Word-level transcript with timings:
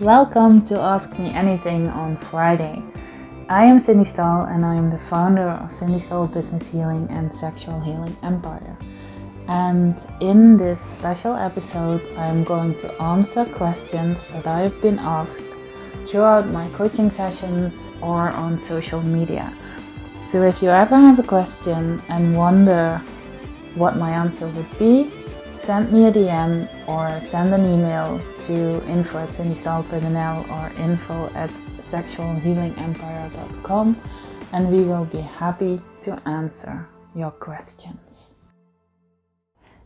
Welcome 0.00 0.64
to 0.68 0.80
Ask 0.80 1.18
Me 1.18 1.30
Anything 1.30 1.90
on 1.90 2.16
Friday. 2.16 2.82
I 3.50 3.66
am 3.66 3.78
Cindy 3.78 4.04
Stahl 4.04 4.44
and 4.44 4.64
I 4.64 4.74
am 4.74 4.88
the 4.88 4.98
founder 4.98 5.50
of 5.50 5.70
Cindy 5.70 5.98
Stahl 5.98 6.26
Business 6.26 6.66
Healing 6.68 7.06
and 7.10 7.30
Sexual 7.30 7.80
Healing 7.80 8.16
Empire. 8.22 8.78
And 9.46 9.94
in 10.20 10.56
this 10.56 10.80
special 10.80 11.34
episode, 11.36 12.00
I 12.16 12.28
am 12.28 12.44
going 12.44 12.76
to 12.76 12.90
answer 13.02 13.44
questions 13.44 14.26
that 14.28 14.46
I 14.46 14.60
have 14.60 14.80
been 14.80 14.98
asked 14.98 15.42
throughout 16.08 16.48
my 16.48 16.70
coaching 16.70 17.10
sessions 17.10 17.74
or 18.00 18.30
on 18.30 18.58
social 18.58 19.02
media. 19.02 19.52
So 20.26 20.44
if 20.44 20.62
you 20.62 20.70
ever 20.70 20.96
have 20.96 21.18
a 21.18 21.24
question 21.24 22.02
and 22.08 22.34
wonder 22.34 23.02
what 23.74 23.98
my 23.98 24.12
answer 24.12 24.48
would 24.48 24.78
be, 24.78 25.12
send 25.60 25.92
me 25.92 26.06
a 26.06 26.12
DM 26.12 26.66
or 26.88 27.20
send 27.28 27.54
an 27.54 27.64
email 27.64 28.20
to 28.46 28.84
info 28.88 29.18
at 29.18 29.28
or 30.50 30.72
info 30.82 31.30
at 31.34 31.50
sexualhealingempire.com 31.90 33.96
and 34.52 34.70
we 34.70 34.82
will 34.82 35.04
be 35.04 35.20
happy 35.20 35.80
to 36.00 36.28
answer 36.28 36.88
your 37.14 37.30
questions. 37.30 38.30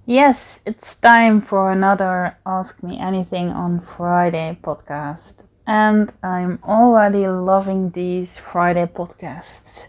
Yes, 0.06 0.60
it's 0.66 0.94
time 0.94 1.40
for 1.40 1.72
another 1.72 2.36
Ask 2.46 2.82
Me 2.82 2.98
Anything 2.98 3.48
on 3.48 3.80
Friday 3.80 4.58
podcast. 4.62 5.44
And 5.66 6.12
I'm 6.22 6.58
already 6.62 7.27
loving 7.27 7.91
these 7.91 8.36
Friday 8.36 8.86
podcasts. 8.86 9.86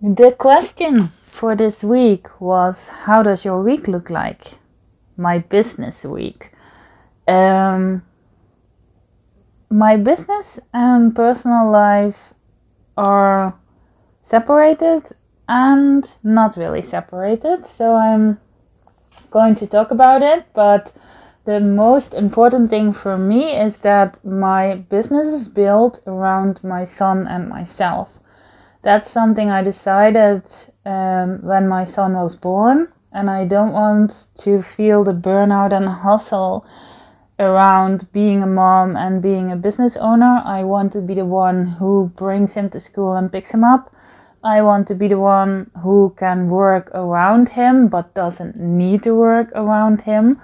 The 0.00 0.30
question 0.30 1.10
for 1.38 1.54
this 1.54 1.84
week 1.84 2.40
was 2.40 2.88
How 3.06 3.22
does 3.22 3.44
your 3.44 3.62
week 3.62 3.86
look 3.86 4.10
like? 4.10 4.58
My 5.16 5.38
business 5.38 6.02
week. 6.02 6.50
Um, 7.28 8.02
my 9.70 9.96
business 9.96 10.58
and 10.74 11.14
personal 11.14 11.70
life 11.70 12.34
are 12.96 13.54
separated 14.20 15.12
and 15.48 16.12
not 16.24 16.56
really 16.56 16.82
separated, 16.82 17.66
so 17.66 17.94
I'm 17.94 18.40
going 19.30 19.54
to 19.56 19.66
talk 19.66 19.92
about 19.92 20.22
it. 20.22 20.44
But 20.54 20.92
the 21.44 21.60
most 21.60 22.14
important 22.14 22.68
thing 22.68 22.92
for 22.92 23.16
me 23.16 23.56
is 23.56 23.76
that 23.78 24.18
my 24.24 24.74
business 24.74 25.28
is 25.28 25.48
built 25.48 26.00
around 26.04 26.64
my 26.64 26.82
son 26.82 27.28
and 27.28 27.48
myself. 27.48 28.18
That's 28.82 29.10
something 29.10 29.50
I 29.50 29.62
decided 29.62 30.42
um, 30.88 31.40
when 31.42 31.68
my 31.68 31.84
son 31.84 32.14
was 32.14 32.34
born, 32.34 32.88
and 33.12 33.28
I 33.28 33.44
don't 33.44 33.72
want 33.72 34.26
to 34.42 34.62
feel 34.62 35.04
the 35.04 35.12
burnout 35.12 35.72
and 35.72 35.88
hustle 35.88 36.66
around 37.38 38.10
being 38.12 38.42
a 38.42 38.46
mom 38.46 38.96
and 38.96 39.22
being 39.22 39.52
a 39.52 39.56
business 39.56 39.96
owner. 39.96 40.42
I 40.44 40.64
want 40.64 40.92
to 40.94 41.00
be 41.00 41.14
the 41.14 41.26
one 41.26 41.66
who 41.78 42.10
brings 42.16 42.54
him 42.54 42.70
to 42.70 42.80
school 42.80 43.14
and 43.14 43.30
picks 43.30 43.50
him 43.52 43.64
up. 43.64 43.94
I 44.42 44.62
want 44.62 44.86
to 44.88 44.94
be 44.94 45.08
the 45.08 45.18
one 45.18 45.70
who 45.82 46.14
can 46.16 46.48
work 46.48 46.90
around 46.94 47.50
him 47.50 47.88
but 47.88 48.14
doesn't 48.14 48.56
need 48.56 49.02
to 49.02 49.14
work 49.14 49.52
around 49.54 50.02
him. 50.02 50.40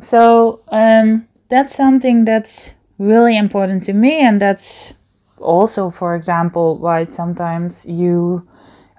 So 0.00 0.60
um, 0.68 1.28
that's 1.48 1.76
something 1.76 2.24
that's 2.24 2.72
really 2.98 3.36
important 3.36 3.84
to 3.84 3.92
me, 3.92 4.20
and 4.20 4.40
that's 4.40 4.94
also, 5.38 5.90
for 5.90 6.14
example, 6.14 6.78
why 6.78 7.04
sometimes 7.04 7.86
you 7.86 8.46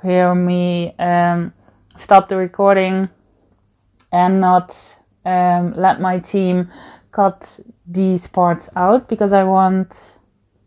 hear 0.02 0.34
me 0.36 0.96
um, 1.00 1.54
stop 1.98 2.28
the 2.28 2.38
recording 2.38 3.10
and 4.12 4.42
not 4.42 4.76
um, 5.26 5.74
let 5.74 6.02
my 6.02 6.20
team 6.20 6.70
cut 7.12 7.60
these 7.86 8.28
parts 8.28 8.70
out 8.76 9.08
because 9.08 9.34
I 9.34 9.44
want 9.44 10.18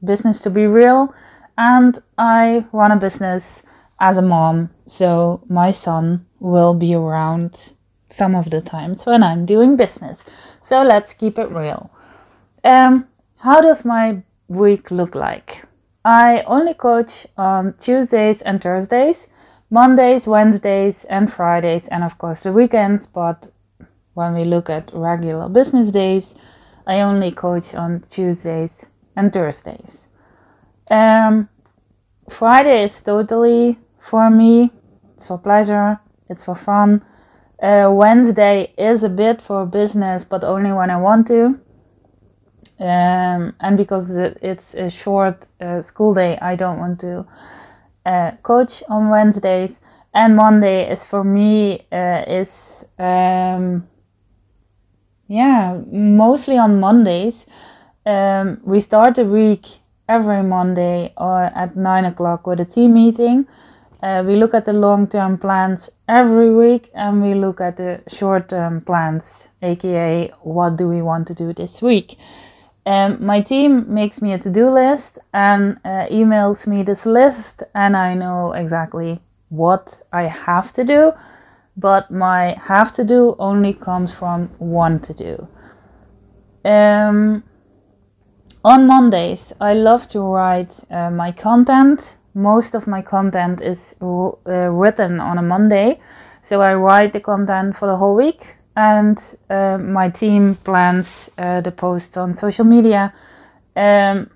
business 0.05 0.41
to 0.43 0.51
be 0.51 0.67
real 0.67 1.15
and 1.57 1.99
I 2.19 2.65
run 2.73 2.93
a 2.93 2.97
business 2.97 3.63
as 4.01 4.19
a 4.19 4.23
mom, 4.23 4.71
so 4.87 5.43
my 5.49 5.71
son 5.71 6.27
will 6.41 6.75
be 6.75 6.95
around 6.95 7.73
some 8.09 8.35
of 8.35 8.51
the 8.51 8.61
times 8.61 9.07
when 9.07 9.23
I'm 9.23 9.47
doing 9.47 9.77
business. 9.77 10.25
So 10.67 10.83
let's 10.83 11.13
keep 11.13 11.39
it 11.39 11.51
real. 11.51 11.91
Um, 12.65 13.07
how 13.39 13.61
does 13.61 13.85
my 13.85 14.23
week 14.49 14.91
look 14.91 15.15
like? 15.15 15.65
I 16.05 16.43
only 16.47 16.75
coach 16.75 17.27
on 17.37 17.75
Tuesdays 17.79 18.43
and 18.43 18.61
Thursdays, 18.61 19.29
Mondays, 19.71 20.27
Wednesdays, 20.27 21.05
and 21.05 21.33
Fridays, 21.33 21.89
and 21.89 22.05
of 22.05 22.19
course 22.19 22.41
the 22.41 22.53
weekends. 22.53 23.07
But 23.07 23.51
when 24.13 24.35
we 24.35 24.45
look 24.45 24.69
at 24.69 24.91
regular 24.93 25.49
business 25.49 25.91
days, 25.91 26.35
I 26.87 27.01
only 27.01 27.31
coach 27.31 27.75
on 27.75 28.05
Tuesdays 28.11 28.85
and 29.17 29.33
Thursdays. 29.33 30.07
Um, 30.91 31.49
Friday 32.29 32.85
is 32.85 33.01
totally 33.01 33.79
for 33.99 34.31
me, 34.31 34.71
it's 35.15 35.27
for 35.27 35.39
pleasure, 35.39 35.99
it's 36.29 36.45
for 36.45 36.55
fun. 36.55 37.03
Uh, 37.63 37.91
Wednesday 37.91 38.75
is 38.77 39.03
a 39.03 39.09
bit 39.09 39.41
for 39.41 39.65
business, 39.65 40.25
but 40.25 40.45
only 40.45 40.73
when 40.73 40.91
I 40.91 40.99
want 40.99 41.27
to. 41.29 41.59
Um, 42.81 43.55
and 43.61 43.77
because 43.77 44.11
it's 44.11 44.75
a 44.75 44.91
short 44.91 45.47
uh, 45.61 45.81
school 45.83 46.15
day, 46.15 46.37
I 46.39 46.57
don't 46.57 46.79
want 46.79 47.01
to 47.01 47.27
uh, 48.05 48.33
coach 48.43 48.83
on 48.89 49.09
Wednesdays. 49.09 49.81
And 50.13 50.37
Monday 50.37 50.91
is 50.91 51.05
for 51.05 51.25
me 51.25 51.87
uh, 51.91 52.25
is 52.27 52.85
um, 52.99 53.89
yeah 55.27 55.81
mostly 55.91 56.57
on 56.57 56.79
Mondays. 56.81 57.47
Um, 58.07 58.61
we 58.65 58.81
start 58.81 59.17
the 59.17 59.25
week 59.25 59.67
every 60.09 60.43
Monday 60.43 61.13
or 61.17 61.45
at 61.45 61.77
nine 61.77 62.05
o'clock 62.05 62.47
with 62.47 62.61
a 62.61 62.65
team 62.65 62.95
meeting. 62.95 63.47
Uh, 64.03 64.23
we 64.27 64.37
look 64.37 64.53
at 64.53 64.67
the 64.67 64.73
long 64.73 65.07
term 65.07 65.39
plans 65.39 65.91
every 66.07 66.55
week 66.55 66.91
and 66.95 67.23
we 67.23 67.35
look 67.35 67.61
at 67.61 67.79
the 67.79 68.03
short 68.07 68.51
term 68.51 68.83
plans, 68.83 69.49
aka 69.63 70.31
what 70.43 70.77
do 70.77 70.87
we 70.89 71.01
want 71.01 71.27
to 71.27 71.35
do 71.35 71.53
this 71.55 71.81
week. 71.81 72.19
Um, 72.87 73.25
my 73.25 73.41
team 73.41 73.87
makes 73.93 74.21
me 74.21 74.35
a 74.35 74.39
to 74.39 74.51
do 74.51 74.69
list 74.69 75.19
and 75.33 75.79
uh, 75.85 76.07
emails 76.11 76.67
me 76.67 76.83
this 76.83 77.07
list, 77.07 77.63
and 77.75 77.97
I 77.97 78.15
know 78.15 78.53
exactly 78.53 79.21
what 79.49 80.03
I 80.13 80.25
have 80.25 80.73
to 80.75 80.85
do, 80.85 81.13
but 81.77 82.11
my 82.11 82.55
have 82.61 82.93
to 82.93 83.05
do 83.05 83.37
only 83.39 83.73
comes 83.73 84.13
from 84.13 84.51
want 84.59 85.03
to 85.05 85.15
do. 85.15 85.49
Um, 86.69 87.43
on 88.65 88.87
Mondays, 88.87 89.53
I 89.61 89.75
love 89.75 90.07
to 90.09 90.21
write 90.21 90.79
uh, 90.91 91.11
my 91.11 91.33
content. 91.33 92.17
Most 92.35 92.75
of 92.75 92.87
my 92.87 93.01
content 93.01 93.63
is 93.63 93.95
uh, 94.03 94.35
written 94.71 95.21
on 95.21 95.39
a 95.39 95.43
Monday, 95.43 96.01
so 96.43 96.61
I 96.61 96.75
write 96.75 97.13
the 97.15 97.21
content 97.21 97.77
for 97.77 97.87
the 97.87 97.97
whole 97.97 98.17
week 98.17 98.57
and 98.77 99.19
uh, 99.51 99.79
my 99.79 100.09
team 100.09 100.57
plans 100.65 101.31
uh, 101.39 101.61
the 101.61 101.71
posts 101.71 102.17
on 102.17 102.35
social 102.35 102.65
media. 102.65 103.13
Um, 103.77 104.31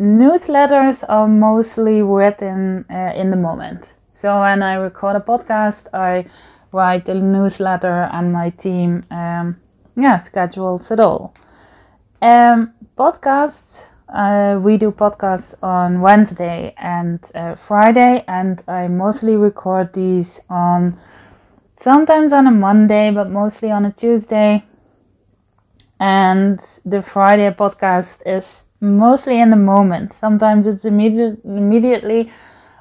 newsletters 0.00 1.04
are 1.08 1.28
mostly 1.28 2.02
written 2.02 2.84
uh, 2.90 3.12
in 3.14 3.30
the 3.30 3.36
moment. 3.36 3.88
So 4.14 4.40
when 4.40 4.62
I 4.62 4.74
record 4.74 5.16
a 5.16 5.20
podcast, 5.20 5.86
I 5.92 6.26
write 6.72 7.04
the 7.04 7.14
newsletter, 7.14 8.08
and 8.12 8.32
my 8.32 8.50
team, 8.50 9.02
um, 9.10 9.56
yeah, 9.96 10.16
schedules 10.16 10.90
it 10.90 11.00
all. 11.00 11.34
Um, 12.20 12.72
podcasts. 12.98 13.84
Uh, 14.08 14.60
we 14.62 14.76
do 14.76 14.92
podcasts 14.92 15.54
on 15.62 16.00
Wednesday 16.00 16.74
and 16.76 17.18
uh, 17.34 17.54
Friday, 17.54 18.24
and 18.28 18.62
I 18.68 18.86
mostly 18.88 19.36
record 19.36 19.92
these 19.92 20.40
on 20.48 20.96
sometimes 21.84 22.32
on 22.32 22.46
a 22.46 22.50
Monday, 22.50 23.10
but 23.10 23.30
mostly 23.30 23.70
on 23.70 23.84
a 23.84 23.92
Tuesday. 23.92 24.64
And 26.00 26.58
the 26.86 27.02
Friday 27.02 27.50
podcast 27.50 28.22
is 28.24 28.64
mostly 28.80 29.38
in 29.38 29.50
the 29.50 29.62
moment. 29.72 30.14
Sometimes 30.14 30.66
it's 30.66 30.86
immediate, 30.86 31.44
immediately 31.44 32.32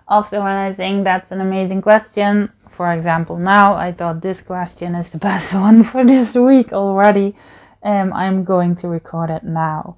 after 0.09 0.39
when 0.39 0.53
I 0.67 0.73
think 0.73 1.03
that's 1.03 1.31
an 1.31 1.41
amazing 1.41 1.81
question. 1.81 2.50
For 2.77 2.94
example, 2.94 3.38
now 3.38 3.73
I 3.73 3.91
thought 3.91 4.21
this 4.21 4.39
question 4.41 4.95
is 4.95 5.09
the 5.09 5.17
best 5.29 5.53
one 5.53 5.83
for 5.83 6.06
this 6.06 6.35
week 6.35 6.71
already. 6.71 7.35
Um, 7.83 8.13
I'm 8.13 8.45
going 8.45 8.73
to 8.77 8.88
record 8.88 9.29
it 9.29 9.44
now. 9.44 9.97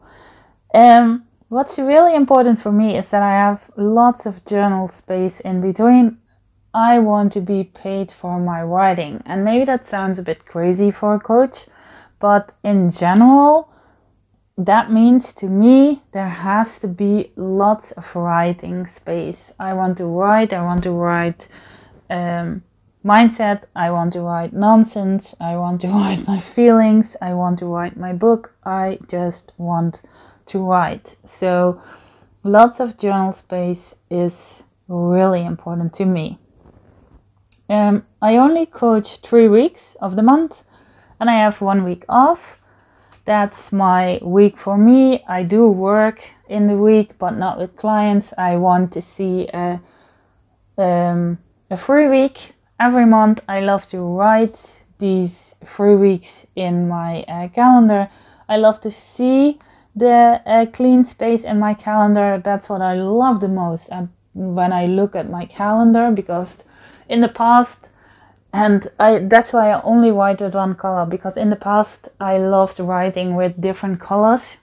Um, 0.73 1.25
what's 1.49 1.77
really 1.77 2.15
important 2.15 2.59
for 2.59 2.71
me 2.71 2.97
is 2.97 3.09
that 3.09 3.21
I 3.21 3.33
have 3.33 3.69
lots 3.77 4.25
of 4.25 4.43
journal 4.45 4.87
space 4.87 5.39
in 5.41 5.61
between 5.61 6.17
I 6.75 6.99
want 6.99 7.31
to 7.31 7.39
be 7.39 7.63
paid 7.63 8.11
for 8.11 8.37
my 8.37 8.61
writing. 8.61 9.23
And 9.25 9.45
maybe 9.45 9.63
that 9.63 9.87
sounds 9.87 10.19
a 10.19 10.23
bit 10.23 10.45
crazy 10.45 10.91
for 10.91 11.15
a 11.15 11.19
coach, 11.21 11.67
but 12.19 12.51
in 12.63 12.89
general, 12.89 13.69
that 14.57 14.91
means 14.91 15.31
to 15.35 15.45
me 15.47 16.03
there 16.11 16.29
has 16.29 16.77
to 16.79 16.89
be 16.89 17.31
lots 17.37 17.91
of 17.91 18.13
writing 18.13 18.87
space. 18.87 19.53
I 19.57 19.73
want 19.73 19.97
to 19.99 20.05
write, 20.05 20.51
I 20.51 20.63
want 20.63 20.83
to 20.83 20.91
write 20.91 21.47
um, 22.09 22.61
mindset, 23.05 23.63
I 23.73 23.89
want 23.91 24.11
to 24.13 24.21
write 24.21 24.51
nonsense, 24.51 25.33
I 25.39 25.55
want 25.55 25.79
to 25.81 25.87
write 26.01 26.27
my 26.27 26.39
feelings, 26.41 27.15
I 27.21 27.35
want 27.35 27.57
to 27.59 27.67
write 27.67 27.95
my 27.95 28.11
book. 28.11 28.53
I 28.65 28.99
just 29.07 29.53
want 29.57 30.01
to 30.47 30.59
write. 30.59 31.15
So 31.23 31.81
lots 32.43 32.81
of 32.81 32.97
journal 32.97 33.31
space 33.31 33.95
is 34.09 34.61
really 34.89 35.45
important 35.45 35.93
to 35.93 36.05
me. 36.05 36.37
Um, 37.69 38.05
I 38.21 38.37
only 38.37 38.65
coach 38.65 39.17
three 39.17 39.47
weeks 39.47 39.95
of 39.99 40.15
the 40.15 40.21
month 40.21 40.63
and 41.19 41.29
I 41.29 41.35
have 41.35 41.61
one 41.61 41.83
week 41.83 42.05
off. 42.07 42.59
That's 43.25 43.71
my 43.71 44.19
week 44.21 44.57
for 44.57 44.77
me. 44.77 45.23
I 45.27 45.41
do 45.43 45.67
work 45.67 46.21
in 46.47 46.67
the 46.67 46.75
week, 46.75 47.17
but 47.17 47.31
not 47.31 47.57
with 47.57 47.75
clients. 47.75 48.33
I 48.37 48.57
want 48.57 48.91
to 48.93 49.01
see 49.01 49.47
a, 49.51 49.81
um, 50.77 51.39
a 51.71 51.77
free 51.77 52.07
week 52.07 52.53
every 52.79 53.05
month. 53.05 53.41
I 53.47 53.61
love 53.61 53.87
to 53.87 53.99
write 53.99 54.83
these 54.99 55.55
three 55.65 55.95
weeks 55.95 56.45
in 56.55 56.87
my 56.87 57.23
uh, 57.23 57.47
calendar. 57.47 58.09
I 58.47 58.57
love 58.57 58.79
to 58.81 58.91
see 58.91 59.57
the 59.95 60.41
uh, 60.45 60.67
clean 60.67 61.03
space 61.03 61.43
in 61.43 61.57
my 61.57 61.73
calendar. 61.73 62.39
That's 62.43 62.69
what 62.69 62.81
I 62.81 62.93
love 62.93 63.39
the 63.39 63.47
most. 63.47 63.89
When 64.33 64.71
I 64.71 64.85
look 64.85 65.15
at 65.15 65.29
my 65.29 65.45
calendar, 65.45 66.11
because 66.11 66.57
in 67.07 67.21
the 67.21 67.27
past, 67.27 67.87
and 68.53 68.87
I 68.99 69.19
that's 69.19 69.53
why 69.53 69.71
I 69.71 69.81
only 69.81 70.11
write 70.11 70.41
with 70.41 70.55
one 70.55 70.75
color 70.75 71.05
because 71.05 71.37
in 71.37 71.49
the 71.49 71.55
past 71.55 72.09
I 72.19 72.37
loved 72.37 72.79
writing 72.79 73.35
with 73.35 73.59
different 73.59 73.99
colors 73.99 74.57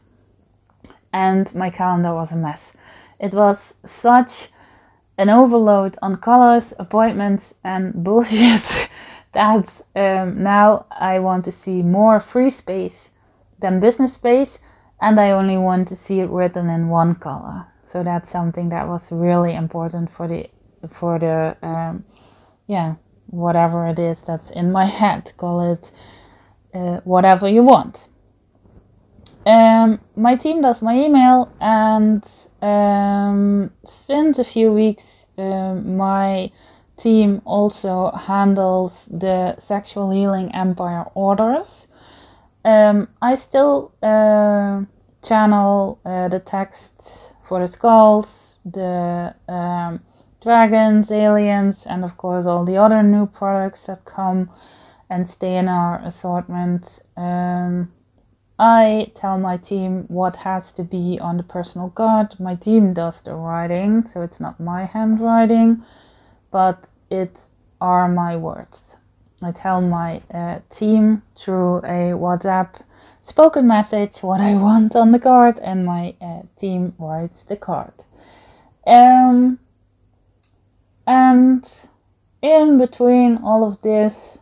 and 1.12 1.54
my 1.54 1.70
calendar 1.70 2.14
was 2.14 2.32
a 2.32 2.36
mess. 2.36 2.72
It 3.20 3.34
was 3.34 3.74
such 3.84 4.48
an 5.18 5.28
overload 5.28 5.96
on 6.02 6.16
colors, 6.16 6.72
appointments, 6.78 7.54
and 7.62 7.92
bullshit 8.04 8.62
that 9.32 9.68
um, 9.94 10.42
now 10.42 10.86
I 10.90 11.18
want 11.18 11.44
to 11.44 11.52
see 11.52 11.82
more 11.82 12.20
free 12.20 12.50
space 12.50 13.10
than 13.60 13.80
business 13.80 14.14
space, 14.14 14.58
and 15.00 15.20
I 15.20 15.30
only 15.30 15.56
want 15.56 15.88
to 15.88 15.96
see 15.96 16.20
it 16.20 16.30
written 16.30 16.68
in 16.68 16.88
one 16.88 17.14
color. 17.14 17.66
So 17.84 18.02
that's 18.02 18.30
something 18.30 18.70
that 18.70 18.88
was 18.88 19.12
really 19.12 19.54
important 19.54 20.10
for 20.10 20.26
the 20.26 20.48
for 20.90 21.18
the 21.18 21.56
um, 21.62 22.04
yeah 22.72 22.94
whatever 23.32 23.86
it 23.86 23.98
is 23.98 24.22
that's 24.22 24.50
in 24.50 24.70
my 24.70 24.86
head. 25.00 25.32
Call 25.36 25.72
it 25.72 25.90
uh, 26.74 27.00
whatever 27.04 27.48
you 27.48 27.62
want. 27.62 28.06
Um, 29.44 30.00
my 30.14 30.36
team 30.36 30.60
does 30.60 30.82
my 30.82 30.94
email, 30.94 31.52
and 31.60 32.24
um, 32.60 33.72
since 33.84 34.38
a 34.38 34.44
few 34.44 34.72
weeks, 34.72 35.26
um, 35.36 35.96
my 35.96 36.52
team 36.96 37.42
also 37.44 38.12
handles 38.12 39.06
the 39.06 39.56
sexual 39.58 40.12
healing 40.12 40.54
empire 40.54 41.06
orders. 41.14 41.88
Um, 42.64 43.08
I 43.20 43.34
still 43.34 43.92
uh, 44.00 44.84
channel 45.24 45.98
uh, 46.04 46.28
the 46.28 46.38
text 46.38 47.34
for 47.48 47.58
the 47.58 47.66
skulls, 47.66 48.60
the 48.64 49.34
um, 49.48 50.00
dragons, 50.42 51.10
aliens, 51.10 51.86
and 51.86 52.04
of 52.04 52.16
course 52.16 52.46
all 52.46 52.64
the 52.64 52.76
other 52.76 53.02
new 53.02 53.26
products 53.26 53.86
that 53.86 54.04
come 54.04 54.50
and 55.08 55.28
stay 55.28 55.56
in 55.56 55.68
our 55.68 56.00
assortment. 56.04 57.00
Um, 57.16 57.92
I 58.58 59.10
tell 59.14 59.38
my 59.38 59.56
team 59.56 60.04
what 60.08 60.36
has 60.36 60.72
to 60.72 60.84
be 60.84 61.18
on 61.20 61.36
the 61.36 61.42
personal 61.42 61.90
card. 61.90 62.38
My 62.38 62.54
team 62.54 62.92
does 62.92 63.22
the 63.22 63.34
writing, 63.34 64.06
so 64.06 64.22
it's 64.22 64.40
not 64.40 64.60
my 64.60 64.84
handwriting, 64.84 65.82
but 66.50 66.86
it 67.10 67.40
are 67.80 68.08
my 68.08 68.36
words. 68.36 68.96
I 69.42 69.50
tell 69.50 69.80
my 69.80 70.22
uh, 70.32 70.60
team 70.70 71.22
through 71.34 71.78
a 71.78 72.14
WhatsApp 72.14 72.80
spoken 73.22 73.66
message 73.66 74.18
what 74.18 74.40
I 74.40 74.54
want 74.54 74.94
on 74.94 75.10
the 75.10 75.18
card, 75.18 75.58
and 75.58 75.84
my 75.84 76.14
uh, 76.20 76.42
team 76.60 76.94
writes 76.98 77.42
the 77.48 77.56
card. 77.56 77.92
Um, 78.86 79.58
and 81.06 81.68
in 82.42 82.76
between 82.76 83.38
all 83.38 83.64
of 83.64 83.80
this, 83.82 84.38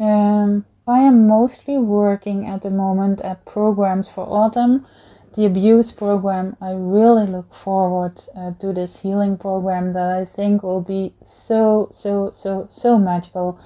um, 0.00 0.64
I 0.88 1.00
am 1.00 1.28
mostly 1.28 1.76
working 1.76 2.46
at 2.46 2.62
the 2.62 2.70
moment 2.70 3.20
at 3.20 3.44
programs 3.44 4.08
for 4.08 4.26
autumn. 4.26 4.86
The 5.34 5.44
abuse 5.44 5.92
program, 5.92 6.56
I 6.60 6.72
really 6.72 7.26
look 7.26 7.54
forward 7.54 8.20
uh, 8.34 8.52
to 8.54 8.72
this 8.72 9.00
healing 9.00 9.36
program 9.36 9.92
that 9.92 10.10
I 10.10 10.24
think 10.24 10.62
will 10.62 10.80
be 10.80 11.14
so, 11.24 11.88
so, 11.92 12.32
so, 12.34 12.66
so 12.70 12.98
magical 12.98 13.60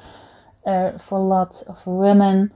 uh, 0.66 0.98
for 0.98 1.20
lots 1.20 1.62
of 1.62 1.86
women. 1.86 2.50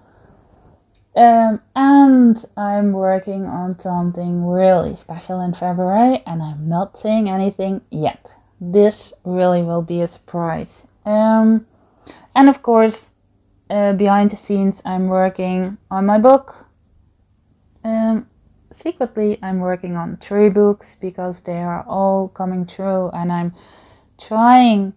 Um, 1.16 1.62
and 1.74 2.44
I'm 2.56 2.92
working 2.92 3.46
on 3.46 3.78
something 3.80 4.44
really 4.44 4.94
special 4.96 5.40
in 5.40 5.54
February, 5.54 6.22
and 6.26 6.42
I'm 6.42 6.68
not 6.68 6.98
saying 6.98 7.30
anything 7.30 7.80
yet 7.90 8.34
this 8.60 9.12
really 9.24 9.62
will 9.62 9.82
be 9.82 10.00
a 10.02 10.06
surprise. 10.06 10.86
Um, 11.04 11.66
and 12.34 12.48
of 12.48 12.62
course, 12.62 13.12
uh, 13.70 13.92
behind 13.92 14.30
the 14.30 14.36
scenes, 14.36 14.80
I'm 14.84 15.08
working 15.08 15.78
on 15.90 16.06
my 16.06 16.18
book. 16.18 16.66
Um, 17.84 18.26
secretly, 18.72 19.38
I'm 19.42 19.60
working 19.60 19.96
on 19.96 20.16
three 20.16 20.48
books 20.48 20.96
because 21.00 21.42
they 21.42 21.58
are 21.58 21.84
all 21.86 22.28
coming 22.28 22.66
true, 22.66 23.10
and 23.10 23.32
I'm 23.32 23.54
trying 24.18 24.94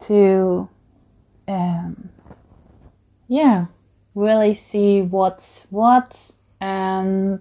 to, 0.00 0.68
um, 1.48 2.10
yeah, 3.28 3.66
really 4.14 4.54
see 4.54 5.02
what's 5.02 5.66
what 5.70 6.18
and 6.60 7.40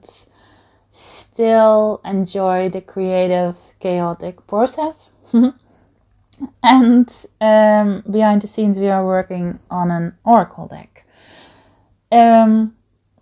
still 0.89 2.01
enjoy 2.03 2.69
the 2.69 2.81
creative, 2.81 3.55
chaotic 3.79 4.45
process. 4.47 5.10
And 6.63 7.25
um, 7.39 8.03
behind 8.09 8.41
the 8.41 8.47
scenes, 8.47 8.79
we 8.79 8.89
are 8.89 9.05
working 9.05 9.59
on 9.69 9.91
an 9.91 10.13
Oracle 10.23 10.67
deck. 10.67 11.05
Um, 12.11 12.75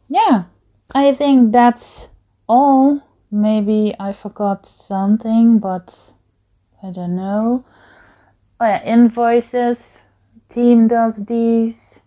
yeah, 0.09 0.45
I 0.94 1.13
think 1.13 1.51
that's 1.51 2.07
all. 2.47 3.01
Maybe 3.31 3.94
I 4.00 4.11
forgot 4.11 4.65
something, 4.65 5.59
but 5.59 6.13
I 6.81 6.91
don't 6.91 7.15
know. 7.15 7.65
Oh, 8.59 8.65
yeah, 8.65 8.83
invoices. 8.83 9.97
Team 10.50 10.88
does 10.88 11.17
these. 11.25 12.00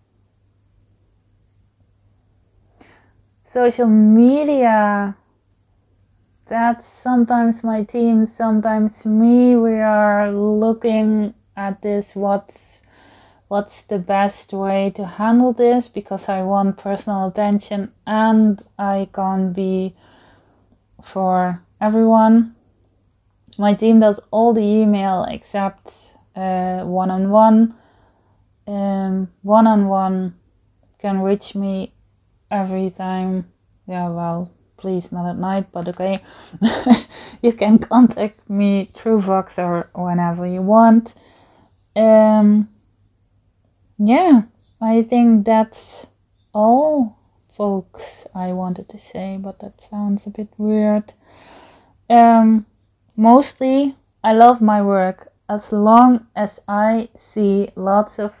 Social 3.43 3.87
media 3.87 5.15
that's 6.47 6.85
sometimes 6.85 7.63
my 7.63 7.83
team, 7.83 8.25
sometimes 8.25 9.05
me. 9.05 9.55
We 9.55 9.79
are 9.79 10.31
looking 10.31 11.33
at 11.55 11.81
this 11.81 12.15
what's 12.15 12.81
what's 13.47 13.83
the 13.83 13.99
best 13.99 14.51
way 14.51 14.91
to 14.95 15.05
handle 15.05 15.53
this 15.53 15.87
because 15.87 16.27
I 16.27 16.41
want 16.41 16.77
personal 16.77 17.27
attention 17.27 17.91
and 18.07 18.61
I 18.79 19.09
can't 19.13 19.53
be 19.53 19.95
for 21.03 21.61
everyone. 21.79 22.55
My 23.59 23.73
team 23.73 23.99
does 23.99 24.19
all 24.31 24.53
the 24.53 24.61
email 24.61 25.25
except 25.29 26.13
uh, 26.35 26.81
one 26.83 27.11
on 27.11 27.25
um, 27.25 27.29
one. 27.29 27.75
One 29.43 29.67
on 29.67 29.87
one 29.87 30.35
can 30.97 31.21
reach 31.21 31.53
me 31.53 31.93
every 32.49 32.89
time. 32.89 33.51
Yeah, 33.87 34.09
well, 34.09 34.49
please 34.83 35.13
not 35.13 35.29
at 35.29 35.37
night, 35.37 35.67
but 35.71 35.87
okay. 35.87 36.19
you 37.41 37.53
can 37.53 37.79
contact 37.79 38.49
me 38.49 38.91
through 38.93 39.21
Voxer 39.21 39.87
whenever 39.95 40.45
you 40.45 40.61
want. 40.61 41.13
Um, 41.95 42.67
yeah, 43.97 44.41
I 44.81 45.03
think 45.03 45.45
that's 45.45 46.07
all, 46.53 47.17
folks, 47.55 48.27
I 48.35 48.51
wanted 48.51 48.89
to 48.89 48.97
say, 48.97 49.37
but 49.39 49.59
that 49.59 49.79
sounds 49.79 50.27
a 50.27 50.31
bit 50.31 50.49
weird. 50.57 51.13
Um, 52.09 52.65
mostly, 53.15 53.95
I 54.21 54.33
love 54.33 54.61
my 54.61 54.81
work 54.81 55.31
as 55.47 55.71
long 55.71 56.27
as 56.35 56.59
I 56.67 57.07
see 57.15 57.69
lots 57.77 58.19
of 58.19 58.33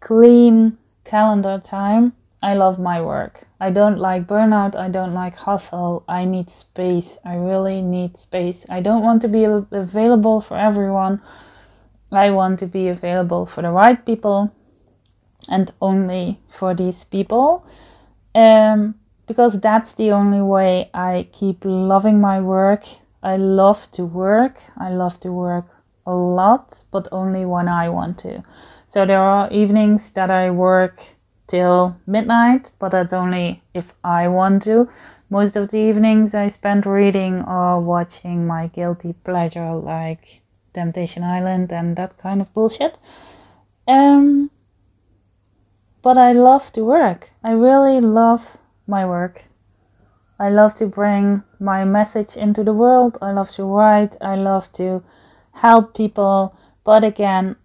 clean 0.00 0.76
calendar 1.04 1.58
time 1.58 2.12
I 2.42 2.54
love 2.54 2.78
my 2.78 3.02
work. 3.02 3.46
I 3.60 3.70
don't 3.70 3.98
like 3.98 4.26
burnout. 4.26 4.74
I 4.74 4.88
don't 4.88 5.12
like 5.12 5.36
hustle. 5.36 6.04
I 6.08 6.24
need 6.24 6.48
space. 6.48 7.18
I 7.24 7.34
really 7.34 7.82
need 7.82 8.16
space. 8.16 8.64
I 8.68 8.80
don't 8.80 9.02
want 9.02 9.20
to 9.22 9.28
be 9.28 9.44
available 9.44 10.40
for 10.40 10.56
everyone. 10.56 11.20
I 12.10 12.30
want 12.30 12.58
to 12.60 12.66
be 12.66 12.88
available 12.88 13.44
for 13.44 13.62
the 13.62 13.70
right 13.70 14.04
people 14.04 14.52
and 15.48 15.72
only 15.82 16.40
for 16.48 16.74
these 16.74 17.04
people. 17.04 17.66
Um, 18.34 18.94
because 19.26 19.60
that's 19.60 19.92
the 19.94 20.10
only 20.10 20.40
way 20.40 20.90
I 20.94 21.28
keep 21.32 21.64
loving 21.64 22.20
my 22.20 22.40
work. 22.40 22.84
I 23.22 23.36
love 23.36 23.90
to 23.92 24.04
work. 24.04 24.60
I 24.78 24.90
love 24.90 25.20
to 25.20 25.30
work 25.30 25.66
a 26.06 26.14
lot, 26.14 26.84
but 26.90 27.06
only 27.12 27.44
when 27.44 27.68
I 27.68 27.90
want 27.90 28.18
to. 28.20 28.42
So 28.86 29.04
there 29.04 29.20
are 29.20 29.50
evenings 29.52 30.10
that 30.10 30.30
I 30.30 30.50
work 30.50 31.00
till 31.50 31.96
midnight, 32.06 32.70
but 32.78 32.92
that's 32.92 33.12
only 33.12 33.62
if 33.74 33.92
I 34.04 34.28
want 34.28 34.62
to. 34.62 34.88
most 35.30 35.56
of 35.56 35.70
the 35.70 35.78
evenings 35.78 36.34
I 36.34 36.48
spend 36.48 36.84
reading 36.84 37.42
or 37.42 37.80
watching 37.80 38.46
my 38.46 38.66
guilty 38.66 39.12
pleasure 39.12 39.72
like 39.74 40.42
Temptation 40.74 41.22
Island 41.22 41.72
and 41.72 41.96
that 41.96 42.18
kind 42.18 42.40
of 42.40 42.52
bullshit. 42.52 42.98
Um, 43.86 44.50
but 46.02 46.18
I 46.18 46.32
love 46.32 46.72
to 46.72 46.84
work. 46.84 47.30
I 47.44 47.52
really 47.52 48.00
love 48.00 48.58
my 48.86 49.06
work. 49.06 49.44
I 50.38 50.48
love 50.48 50.74
to 50.74 50.86
bring 50.86 51.44
my 51.60 51.84
message 51.84 52.36
into 52.36 52.64
the 52.64 52.72
world. 52.72 53.16
I 53.22 53.30
love 53.32 53.50
to 53.50 53.64
write. 53.64 54.16
I 54.20 54.34
love 54.34 54.72
to 54.72 55.02
help 55.52 55.94
people. 55.94 56.56
But 56.82 57.04
again, 57.04 57.56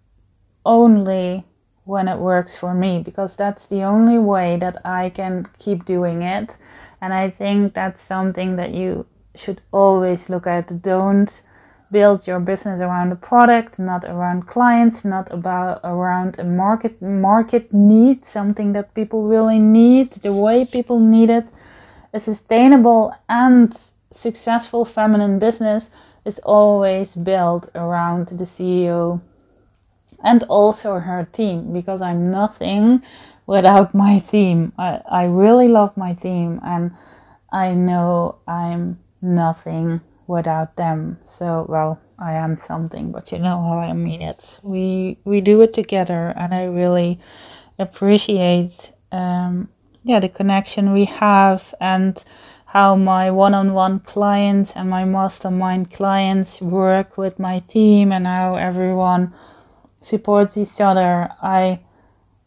only 0.64 1.46
when 1.86 2.08
it 2.08 2.18
works 2.18 2.56
for 2.56 2.74
me 2.74 2.98
because 2.98 3.36
that's 3.36 3.64
the 3.66 3.82
only 3.82 4.18
way 4.18 4.56
that 4.58 4.84
I 4.84 5.08
can 5.08 5.46
keep 5.58 5.84
doing 5.84 6.20
it. 6.22 6.56
And 7.00 7.14
I 7.14 7.30
think 7.30 7.74
that's 7.74 8.02
something 8.02 8.56
that 8.56 8.74
you 8.74 9.06
should 9.36 9.60
always 9.72 10.28
look 10.28 10.46
at. 10.46 10.82
Don't 10.82 11.40
build 11.92 12.26
your 12.26 12.40
business 12.40 12.80
around 12.80 13.12
a 13.12 13.16
product, 13.16 13.78
not 13.78 14.04
around 14.04 14.48
clients, 14.48 15.04
not 15.04 15.32
about 15.32 15.80
around 15.84 16.36
a 16.40 16.44
market 16.44 17.00
market 17.00 17.72
need, 17.72 18.24
something 18.24 18.72
that 18.72 18.92
people 18.94 19.22
really 19.22 19.60
need, 19.60 20.10
the 20.22 20.32
way 20.32 20.64
people 20.64 20.98
need 20.98 21.30
it. 21.30 21.46
A 22.12 22.18
sustainable 22.18 23.14
and 23.28 23.78
successful 24.10 24.84
feminine 24.84 25.38
business 25.38 25.88
is 26.24 26.40
always 26.40 27.14
built 27.14 27.70
around 27.76 28.26
the 28.28 28.44
CEO 28.44 29.20
and 30.26 30.42
also 30.48 30.98
her 30.98 31.26
team 31.32 31.72
because 31.72 32.02
I'm 32.02 32.30
nothing 32.30 33.02
without 33.46 33.94
my 33.94 34.18
team. 34.18 34.72
I, 34.76 35.00
I 35.08 35.24
really 35.24 35.68
love 35.68 35.96
my 35.96 36.14
team 36.14 36.60
and 36.64 36.90
I 37.52 37.74
know 37.74 38.40
I'm 38.48 38.98
nothing 39.22 40.00
without 40.26 40.74
them. 40.76 41.18
So, 41.22 41.64
well, 41.68 42.00
I 42.18 42.32
am 42.32 42.56
something, 42.56 43.12
but 43.12 43.30
you 43.30 43.38
know 43.38 43.62
how 43.62 43.78
I 43.78 43.92
mean 43.92 44.20
it. 44.20 44.58
We 44.62 45.18
we 45.24 45.40
do 45.40 45.60
it 45.60 45.72
together, 45.74 46.32
and 46.36 46.52
I 46.54 46.64
really 46.64 47.20
appreciate 47.78 48.90
um, 49.12 49.68
yeah 50.02 50.18
the 50.20 50.28
connection 50.28 50.92
we 50.92 51.04
have 51.04 51.74
and 51.78 52.24
how 52.66 52.96
my 52.96 53.30
one-on-one 53.30 54.00
clients 54.00 54.72
and 54.74 54.90
my 54.90 55.04
mastermind 55.04 55.92
clients 55.92 56.60
work 56.60 57.16
with 57.16 57.38
my 57.38 57.60
team 57.60 58.12
and 58.12 58.26
how 58.26 58.56
everyone 58.56 59.32
supports 60.00 60.56
each 60.56 60.80
other. 60.80 61.30
I 61.42 61.80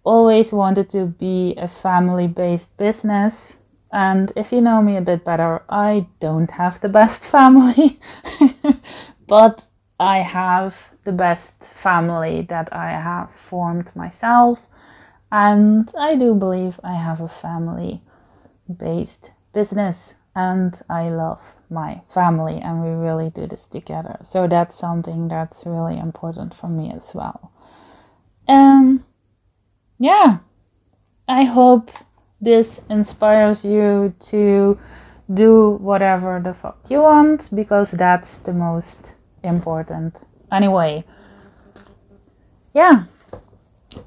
always 0.03 0.53
wanted 0.53 0.89
to 0.89 1.05
be 1.05 1.55
a 1.57 1.67
family-based 1.67 2.75
business 2.77 3.57
and 3.91 4.31
if 4.35 4.51
you 4.51 4.61
know 4.61 4.81
me 4.81 4.97
a 4.97 5.01
bit 5.01 5.25
better, 5.25 5.63
I 5.69 6.07
don't 6.19 6.51
have 6.51 6.79
the 6.79 6.89
best 6.89 7.25
family, 7.35 7.99
but 9.27 9.67
I 9.99 10.19
have 10.19 10.75
the 11.03 11.11
best 11.11 11.53
family 11.63 12.43
that 12.49 12.71
I 12.71 12.91
have 12.91 13.33
formed 13.33 13.95
myself. 13.95 14.67
And 15.31 15.89
I 15.97 16.15
do 16.15 16.33
believe 16.35 16.79
I 16.83 16.93
have 16.93 17.21
a 17.21 17.27
family 17.27 18.01
based 18.77 19.31
business 19.53 20.15
and 20.39 20.81
I 20.89 21.09
love 21.09 21.41
my 21.69 22.01
family 22.13 22.59
and 22.61 22.81
we 22.81 22.91
really 22.91 23.29
do 23.29 23.45
this 23.45 23.65
together. 23.65 24.17
So 24.23 24.47
that's 24.47 24.75
something 24.75 25.27
that's 25.27 25.65
really 25.65 25.97
important 25.97 26.53
for 26.53 26.69
me 26.69 26.91
as 26.95 27.13
well. 27.13 27.51
Um 28.47 29.03
yeah. 29.99 30.37
I 31.27 31.43
hope 31.43 31.91
this 32.41 32.81
inspires 32.89 33.65
you 33.65 34.13
to 34.31 34.79
do 35.31 35.77
whatever 35.81 36.41
the 36.43 36.53
fuck 36.53 36.79
you 36.89 37.01
want 37.01 37.49
because 37.53 37.91
that's 37.91 38.39
the 38.39 38.53
most 38.53 39.13
important 39.43 40.25
anyway 40.51 41.03
yeah 42.73 43.03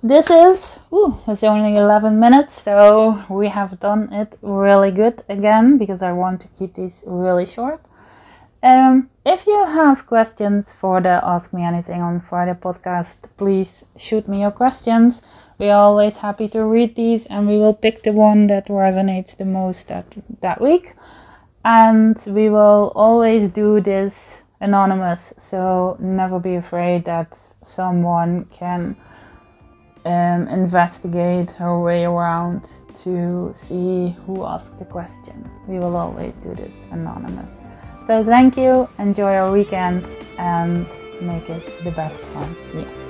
this 0.03 0.31
is 0.31 0.79
ooh, 0.93 1.19
it's 1.29 1.45
only 1.45 1.77
11 1.77 2.19
minutes 2.19 2.63
so 2.63 3.25
we 3.29 3.49
have 3.49 3.79
done 3.81 4.13
it 4.13 4.37
really 4.43 4.91
good 4.91 5.23
again 5.29 5.79
because 5.79 6.03
i 6.03 6.13
want 6.13 6.41
to 6.41 6.49
keep 6.59 6.75
these 6.75 7.03
really 7.07 7.47
short 7.47 7.81
um, 8.65 9.09
if 9.25 9.47
you 9.47 9.65
have 9.65 10.07
questions 10.07 10.73
for 10.73 11.01
the 11.01 11.21
ask 11.25 11.53
me 11.53 11.63
anything 11.63 12.03
on 12.03 12.21
friday 12.21 12.55
podcast 12.55 13.17
please 13.37 13.85
shoot 13.97 14.27
me 14.29 14.41
your 14.41 14.51
questions 14.51 15.23
we're 15.63 15.77
always 15.77 16.17
happy 16.17 16.49
to 16.49 16.65
read 16.65 16.97
these 16.97 17.25
and 17.27 17.47
we 17.47 17.57
will 17.57 17.73
pick 17.73 18.03
the 18.03 18.11
one 18.11 18.49
that 18.49 18.67
resonates 18.67 19.37
the 19.37 19.45
most 19.45 19.87
that, 19.87 20.07
that 20.41 20.61
week. 20.61 20.97
And 21.65 22.21
we 22.27 22.51
will 22.51 22.91
always 22.97 23.49
do 23.49 23.81
this 23.81 24.39
anonymous, 24.61 25.33
so 25.37 25.97
never 26.01 26.41
be 26.41 26.57
afraid 26.57 27.05
that 27.05 27.39
someone 27.63 28.47
can 28.47 28.97
um, 30.05 30.49
investigate 30.49 31.51
her 31.53 31.81
way 31.81 32.05
around 32.05 32.69
to 33.03 33.53
see 33.55 34.17
who 34.27 34.45
asked 34.45 34.79
the 34.79 34.85
question. 34.85 35.49
We 35.67 35.79
will 35.79 35.97
always 35.97 36.37
do 36.37 36.55
this 36.55 36.75
anonymous. 36.91 37.61
So 38.07 38.25
thank 38.25 38.57
you, 38.57 38.89
enjoy 38.99 39.33
your 39.33 39.53
weekend, 39.53 40.05
and 40.39 40.87
make 41.21 41.49
it 41.49 41.85
the 41.85 41.93
best 41.93 42.23
one. 42.35 42.57
Yeah. 42.75 43.02